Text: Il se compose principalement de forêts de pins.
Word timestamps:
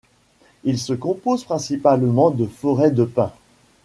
Il 0.63 0.79
se 0.79 0.93
compose 0.93 1.43
principalement 1.43 2.31
de 2.31 2.47
forêts 2.47 2.89
de 2.89 3.03
pins. 3.03 3.31